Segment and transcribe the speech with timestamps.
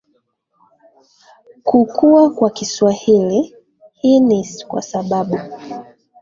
[1.63, 3.55] kukua kwa kiswahili
[3.93, 5.39] Hii ni kwa sababu